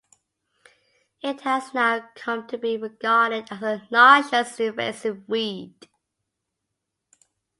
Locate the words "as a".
3.51-3.87